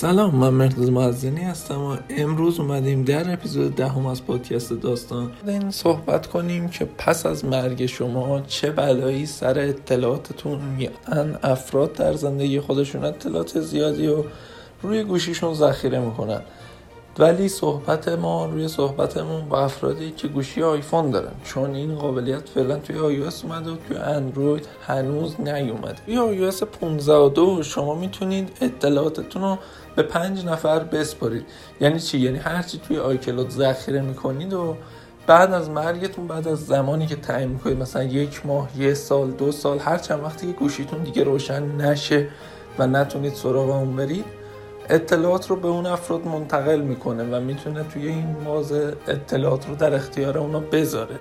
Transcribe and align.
سلام 0.00 0.34
من 0.34 0.48
مرتضی 0.48 0.90
معزنی 0.90 1.40
هستم 1.40 1.80
و 1.80 1.96
امروز 2.10 2.60
اومدیم 2.60 3.04
در 3.04 3.32
اپیزود 3.32 3.74
دهم 3.74 4.06
از 4.06 4.24
پادکست 4.24 4.72
داستان. 4.72 5.32
این 5.46 5.70
صحبت 5.70 6.26
کنیم 6.26 6.68
که 6.68 6.84
پس 6.98 7.26
از 7.26 7.44
مرگ 7.44 7.86
شما 7.86 8.40
چه 8.40 8.70
بلایی 8.70 9.26
سر 9.26 9.58
اطلاعاتتون 9.58 10.58
میان؟ 10.60 11.38
افراد 11.42 11.92
در 11.92 12.12
زندگی 12.12 12.60
خودشون 12.60 13.04
اطلاعات 13.04 13.60
زیادی 13.60 14.06
و 14.06 14.24
روی 14.82 15.04
گوشیشون 15.04 15.54
ذخیره 15.54 15.98
می‌کنن. 15.98 16.40
ولی 17.18 17.48
صحبت 17.48 18.08
ما 18.08 18.46
روی 18.46 18.68
صحبتمون 18.68 19.48
با 19.48 19.60
افرادی 19.60 20.10
که 20.10 20.28
گوشی 20.28 20.62
آیفون 20.62 21.10
دارن. 21.10 21.32
چون 21.44 21.74
این 21.74 21.94
قابلیت 21.94 22.48
فعلا 22.48 22.76
توی 22.78 22.96
iOS 22.96 23.44
اومده 23.44 23.70
و 23.70 23.76
توی 23.88 23.96
اندروید 23.96 24.66
هنوز 24.86 25.40
نیومده. 25.40 25.96
توی 26.06 26.50
iOS 26.50 26.62
15 26.62 27.62
شما 27.62 27.94
می‌تونید 27.94 28.48
اطلاعاتتون 28.60 29.42
رو 29.42 29.58
به 29.96 30.02
پنج 30.02 30.44
نفر 30.44 30.78
بسپارید. 30.78 31.46
یعنی 31.80 32.00
چی؟ 32.00 32.18
یعنی 32.18 32.38
هرچی 32.38 32.78
توی 32.88 32.98
آیکلود 32.98 33.50
ذخیره 33.50 34.00
می‌کنید 34.00 34.52
و 34.52 34.76
بعد 35.26 35.52
از 35.52 35.70
مرگتون 35.70 36.26
بعد 36.26 36.48
از 36.48 36.66
زمانی 36.66 37.06
که 37.06 37.16
تعیین 37.16 37.48
می‌کنید 37.48 37.78
مثلا 37.78 38.02
یک 38.02 38.46
ماه 38.46 38.68
یه 38.78 38.94
سال 38.94 39.30
دو 39.30 39.52
سال 39.52 39.78
هر 39.78 39.98
چند 39.98 40.24
وقتی 40.24 40.46
که 40.46 40.52
گوشیتون 40.52 41.02
دیگه 41.02 41.24
روشن 41.24 41.62
نشه 41.76 42.28
و 42.78 42.86
نتونید 42.86 43.34
سراغ 43.34 43.70
اون 43.70 43.96
برید 43.96 44.39
اطلاعات 44.90 45.50
رو 45.50 45.56
به 45.56 45.68
اون 45.68 45.86
افراد 45.86 46.26
منتقل 46.26 46.80
می‌کنه 46.80 47.24
و 47.24 47.40
می‌تونه 47.40 47.84
توی 47.92 48.06
این 48.06 48.36
موضع 48.44 48.92
اطلاعات 49.08 49.68
رو 49.68 49.74
در 49.74 49.94
اختیار 49.94 50.38
اونا 50.38 50.60
بذاره. 50.60 51.20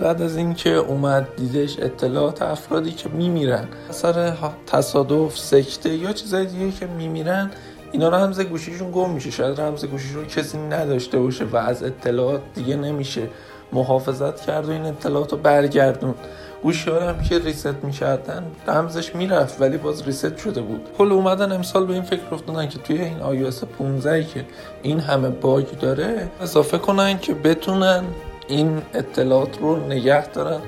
بعد 0.00 0.22
از 0.22 0.36
اینکه 0.36 0.70
اومد 0.70 1.28
دیدش 1.36 1.78
اطلاعات 1.78 2.42
افرادی 2.42 2.90
که 2.90 3.08
میمیرن 3.08 3.68
اثر 3.90 4.34
تصادف 4.66 5.38
سکته 5.38 5.94
یا 5.94 6.12
چیزای 6.12 6.46
دیگه 6.46 6.70
که 6.70 6.86
میمیرن 6.86 7.50
اینا 7.92 8.08
رمز 8.08 8.40
گوشیشون 8.40 8.90
گم 8.90 9.10
میشه. 9.10 9.30
شاید 9.30 9.60
رمز 9.60 9.84
گوشیشون 9.84 10.26
کسی 10.26 10.58
نداشته 10.58 11.18
باشه 11.18 11.44
و 11.44 11.56
از 11.56 11.82
اطلاعات 11.82 12.40
دیگه 12.54 12.76
نمیشه. 12.76 13.28
محافظت 13.72 14.40
کرد 14.40 14.68
و 14.68 14.70
این 14.70 14.84
اطلاعات 14.84 15.32
رو 15.32 15.38
برگردون 15.38 16.14
گوشی 16.62 16.90
هم 16.90 17.22
که 17.22 17.38
ریست 17.38 17.74
می‌کردن 17.82 18.44
رمزش 18.66 19.14
می‌رفت 19.14 19.60
ولی 19.60 19.76
باز 19.76 20.02
ریست 20.02 20.36
شده 20.38 20.60
بود. 20.60 20.88
کل 20.98 21.12
اومدن 21.12 21.52
امسال 21.52 21.86
به 21.86 21.92
این 21.92 22.02
فکر 22.02 22.20
افتادن 22.32 22.68
که 22.68 22.78
توی 22.78 23.00
این 23.00 23.50
iOS 23.50 23.64
15 23.64 24.24
که 24.24 24.44
این 24.82 25.00
همه 25.00 25.28
باگ 25.28 25.78
داره 25.80 26.28
اضافه 26.40 26.78
کنن 26.78 27.18
که 27.18 27.34
بتونن 27.34 28.04
این 28.48 28.82
اطلاعات 28.94 29.58
رو 29.58 29.76
نگه 29.86 30.26
دارن 30.26 30.60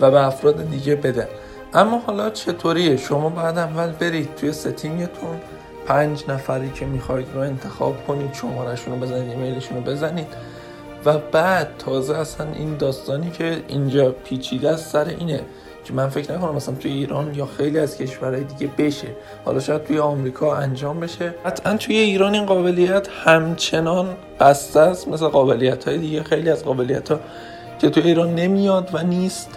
و 0.00 0.10
به 0.10 0.26
افراد 0.26 0.70
دیگه 0.70 0.96
بدن. 0.96 1.28
اما 1.74 1.98
حالا 1.98 2.30
چطوریه؟ 2.30 2.96
شما 2.96 3.28
باید 3.28 3.58
اول 3.58 3.92
برید 3.92 4.34
توی 4.34 4.52
ستینگتون 4.52 5.40
پنج 5.86 6.24
نفری 6.28 6.70
که 6.70 6.86
می‌خواید 6.86 7.26
رو 7.34 7.40
انتخاب 7.40 8.06
کنید 8.06 8.34
شمارشون 8.34 8.94
رو 8.94 9.00
بزنید 9.00 9.30
ایمیلشون 9.30 9.76
رو 9.76 9.82
بزنید. 9.82 10.26
و 11.06 11.18
بعد 11.18 11.68
تازه 11.78 12.16
اصلا 12.16 12.46
این 12.52 12.76
داستانی 12.76 13.30
که 13.30 13.62
اینجا 13.68 14.10
پیچیده 14.10 14.70
است 14.70 14.92
سر 14.92 15.04
اینه. 15.04 15.40
که 15.84 15.92
من 15.92 16.08
فکر 16.08 16.32
نکنم 16.32 16.54
مثلا 16.54 16.74
توی 16.74 16.92
ایران 16.92 17.34
یا 17.34 17.46
خیلی 17.46 17.78
از 17.78 17.98
کشورهای 17.98 18.44
دیگه 18.44 18.72
بشه. 18.78 19.08
حالا 19.44 19.60
شاید 19.60 19.84
توی 19.84 19.98
آمریکا 19.98 20.56
انجام 20.56 21.00
بشه. 21.00 21.34
قطعا 21.46 21.76
توی 21.76 21.96
ایران 21.96 22.34
این 22.34 22.46
قابلیت 22.46 23.08
همچنان 23.08 24.16
بسته 24.40 24.80
است. 24.80 25.08
مثل 25.08 25.28
قابلیت 25.28 25.88
های 25.88 25.98
دیگه. 25.98 26.22
خیلی 26.22 26.50
از 26.50 26.64
قابلیت 26.64 27.10
ها 27.10 27.20
که 27.78 27.90
توی 27.90 28.02
ایران 28.02 28.34
نمیاد 28.34 28.90
و 28.92 29.02
نیست. 29.02 29.50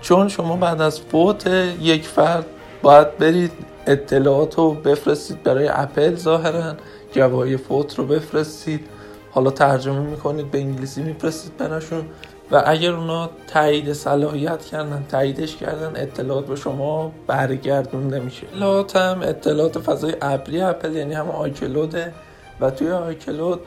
چون 0.00 0.28
شما 0.28 0.56
بعد 0.56 0.80
از 0.80 1.00
فوت 1.00 1.46
یک 1.80 2.06
فرد 2.06 2.46
باید 2.82 3.18
برید 3.18 3.52
اطلاعات 3.86 4.54
رو 4.54 4.74
بفرستید 4.74 5.42
برای 5.42 5.68
اپل 5.68 6.14
ظاهرا. 6.14 6.74
جوای 7.12 7.56
فوت 7.56 7.98
رو 7.98 8.06
بفرستید. 8.06 8.97
حالا 9.30 9.50
ترجمه 9.50 10.00
می‌کنید 10.00 10.50
به 10.50 10.58
انگلیسی 10.58 11.02
میفرستید 11.02 11.56
براشون. 11.56 12.04
و 12.50 12.62
اگر 12.66 12.92
اونا 12.92 13.30
تایید 13.46 13.92
صلاحیت 13.92 14.64
کردن 14.64 15.04
تاییدش 15.08 15.56
کردن 15.56 16.02
اطلاعات 16.02 16.46
به 16.46 16.56
شما 16.56 17.12
برگردونده 17.26 18.20
میشه. 18.20 18.46
اطلاعات 18.46 18.96
هم 18.96 19.22
اطلاعات 19.22 19.78
فضای 19.78 20.16
ابری 20.22 20.60
اپل 20.60 20.96
یعنی 20.96 21.14
هم 21.14 21.30
آیکلوده 21.30 22.14
و 22.60 22.70
توی 22.70 22.90
آیکلود 22.90 23.60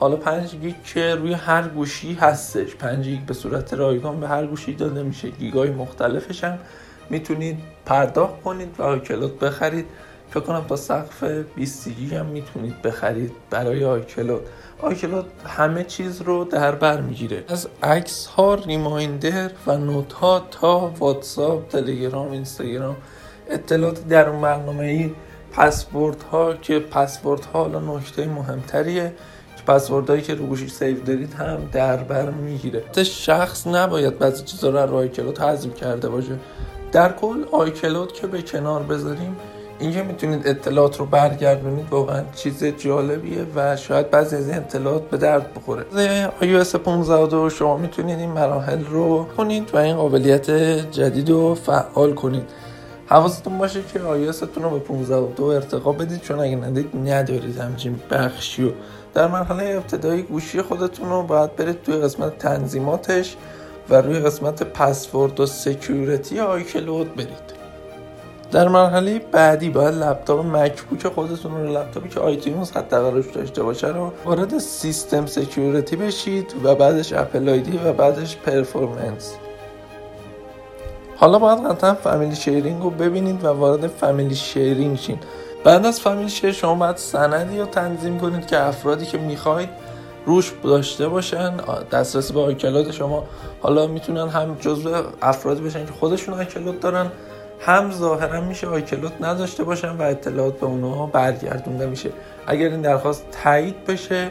حالا 0.00 0.16
5 0.16 0.56
گیگ 0.56 0.74
که 0.84 1.14
روی 1.14 1.32
هر 1.32 1.68
گوشی 1.68 2.14
هستش. 2.14 2.76
5 2.76 3.04
گیگ 3.04 3.20
به 3.20 3.34
صورت 3.34 3.74
رایگان 3.74 4.20
به 4.20 4.28
هر 4.28 4.46
گوشی 4.46 4.74
داده 4.74 5.02
میشه. 5.02 5.28
گیگای 5.28 5.70
مختلفش 5.70 6.44
هم 6.44 6.58
می‌تونید 7.10 7.58
پرداخت 7.86 8.42
کنید 8.42 8.74
و 8.78 8.82
iCloud 8.82 9.38
بخرید. 9.38 9.86
فکر 10.30 10.40
کنم 10.40 10.64
تا 10.68 10.76
سقف 10.76 11.24
20 11.56 11.88
گیگ 11.88 12.14
هم 12.14 12.26
می‌تونید 12.26 12.82
بخرید 12.82 13.32
برای 13.50 13.84
iCloud. 13.84 14.42
iCloud 14.82 15.26
همه 15.46 15.84
چیز 15.84 16.22
رو 16.22 16.44
در 16.44 16.74
بر 16.74 17.00
می‌گیره. 17.00 17.44
از 17.48 17.68
عکس 17.82 18.26
ها 18.26 18.54
reminder 18.54 19.50
و 19.66 19.76
note 19.76 20.12
ها 20.12 20.42
تا 20.50 20.92
واتساپ 20.98 21.68
تلگرام 21.68 22.30
اینستاگرام. 22.30 22.96
اطلاعات 23.50 24.08
در 24.08 24.28
اون 24.28 24.40
برنامه 24.40 24.84
ای 24.84 25.10
پسورد 25.52 26.22
ها 26.22 26.54
که 26.54 26.78
پسورد 26.78 27.44
ها 27.44 27.58
حالا 27.58 27.96
نکته 27.96 28.26
مهمتریه 28.26 29.12
که 29.56 29.62
پسورد 29.72 30.10
هایی 30.10 30.22
که 30.22 30.34
رو 30.34 30.46
گوشی 30.46 30.68
سیو 30.68 31.02
دارید 31.02 31.34
هم 31.34 31.58
در 31.72 31.96
بر 31.96 32.30
می‌گیره. 32.30 32.84
شخص 33.02 33.66
نباید 33.66 34.18
بعضی 34.18 34.44
چیزا 34.44 34.70
رو 34.70 34.78
رو 34.78 34.96
آیکلود 34.96 35.38
حذف 35.38 35.74
کرده 35.74 36.08
باشه. 36.08 36.38
در 36.92 37.12
کل 37.12 37.44
آیکلود 37.52 38.12
که 38.12 38.26
به 38.26 38.42
کنار 38.42 38.82
بذاریم 38.82 39.36
اینکه 39.78 40.02
می‌تونید 40.02 40.48
اطلاعات 40.48 40.98
رو 40.98 41.06
برگردونید 41.06 41.86
واقعا 41.90 42.22
چیز 42.34 42.64
جالبیه 42.64 43.46
و 43.56 43.76
شاید 43.76 44.10
بعضی 44.10 44.36
از 44.36 44.48
این 44.48 44.58
اطلاعات 44.58 45.10
به 45.10 45.16
درد 45.16 45.54
بخوره. 45.54 45.84
iOS 46.40 46.76
15 46.76 47.48
شما 47.48 47.76
می‌تونید 47.76 48.18
این 48.18 48.30
مراحل 48.30 48.84
رو 48.84 49.26
کنید 49.36 49.70
و 49.74 49.76
این 49.76 49.96
قابلیت 49.96 50.50
جدید 50.90 51.30
رو 51.30 51.54
فعال 51.54 52.14
کنید. 52.14 52.44
حواستون 53.06 53.58
باشه 53.58 53.80
که 53.92 53.98
iOS 53.98 54.36
تون 54.54 54.62
رو 54.62 54.70
به 54.70 54.78
15 54.78 55.42
ارتقا 55.44 55.92
بدید 55.92 56.20
چون 56.20 56.40
اگه 56.40 56.56
ندید 56.56 56.90
ندارید 57.06 57.58
همچین 57.58 58.00
بخشی 58.10 58.64
و 58.64 58.70
در 59.14 59.26
مرحله 59.26 59.64
ابتدایی 59.76 60.22
گوشی 60.22 60.62
خودتون 60.62 61.08
رو 61.08 61.22
باید 61.22 61.56
برید 61.56 61.82
توی 61.82 61.96
قسمت 61.96 62.38
تنظیماتش 62.38 63.36
و 63.90 63.94
روی 63.94 64.18
قسمت 64.18 64.62
پسورد 64.62 65.40
و 65.40 65.46
security 65.46 66.40
iCloud 66.40 67.14
برید. 67.14 67.63
در 68.52 68.68
مرحله 68.68 69.18
بعدی 69.18 69.70
باید 69.70 69.94
لپتاپ 69.94 70.46
MacBook 70.56 71.14
خودتون 71.14 71.52
رو 71.52 71.78
لپتاپی 71.78 72.08
که 72.08 72.20
iTunes 72.20 72.70
حداقل 72.70 73.22
داشته 73.22 73.62
باشه 73.62 73.88
رو 73.88 74.12
وارد 74.24 74.58
سیستم 74.58 75.26
security 75.26 75.96
بشید 75.96 76.54
و 76.64 76.74
بعدش 76.74 77.12
Apple 77.12 77.48
ID 77.48 77.80
و 77.84 77.92
بعدش 77.92 78.36
performance. 78.36 79.34
حالا 81.16 81.38
باید 81.38 81.58
قطعا 81.66 81.94
فامیلی 81.94 82.36
شیرینگ 82.36 82.82
رو 82.82 82.90
ببینید 82.90 83.44
و 83.44 83.48
وارد 83.48 83.86
فامیلی 83.86 84.34
شیرینگ 84.34 84.98
شین. 84.98 85.18
بعد 85.64 85.86
از 85.86 86.00
فامیلی 86.00 86.30
شیر 86.30 86.52
شما 86.52 86.74
باید 86.74 86.96
سندی 86.96 87.58
رو 87.58 87.66
تنظیم 87.66 88.18
کنید 88.18 88.46
که 88.46 88.60
افرادی 88.60 89.06
که 89.06 89.18
می‌خواید 89.18 89.68
روش 90.26 90.52
داشته 90.64 91.08
باشن. 91.08 91.56
دسترسی 91.92 92.32
به 92.32 92.40
آیکلود 92.40 92.90
شما 92.90 93.24
حالا 93.60 93.86
می‌تونن 93.86 94.28
هم 94.28 94.56
جزو 94.60 94.94
افرادی 95.22 95.62
بشن 95.62 95.86
که 95.86 95.92
خودشون 95.92 96.34
آیکلود 96.34 96.80
دارن. 96.80 97.06
هم 97.64 97.90
ظاهرا 97.90 98.40
میشه 98.40 98.66
آیکلوت 98.66 99.12
نداشته 99.20 99.64
باشن 99.64 99.96
و 99.96 100.02
اطلاعات 100.02 100.60
به 100.60 100.66
اونها 100.66 101.06
برگردونده 101.06 101.86
میشه. 101.86 102.10
اگر 102.46 102.68
این 102.68 102.80
درخواست 102.80 103.26
تایید 103.44 103.84
بشه 103.84 104.30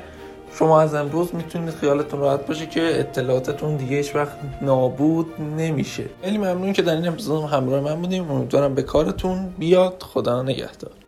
شما 0.60 0.82
از 0.82 0.94
امروز 0.94 1.36
می‌تونید 1.36 1.74
خیالتون 1.74 2.20
راحت 2.20 2.48
باشه 2.48 2.66
که 2.66 3.00
اطلاعاتتون 3.00 3.76
دیگه 3.76 3.98
هیچ 3.98 4.16
وقت 4.16 4.38
نابود 4.62 5.42
نمیشه. 5.58 6.04
خیلی 6.24 6.38
ممنون 6.38 6.74
که 6.74 6.82
در 6.82 6.96
این 6.96 7.08
اپیزود 7.08 7.44
همراه 7.44 7.80
من 7.82 7.96
بودیم. 7.96 8.32
امیدوارم 8.32 8.76
به 8.76 8.84
کارتون 8.84 9.54
بیاد. 9.58 10.04
خدا 10.04 10.44
نگهدار. 10.44 11.03